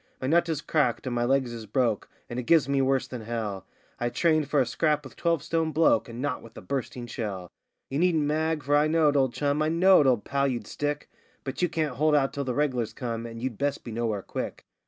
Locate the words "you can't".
11.61-11.97